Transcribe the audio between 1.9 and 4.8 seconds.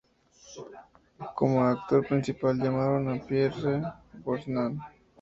principal llamaron a Pierce Brosnan.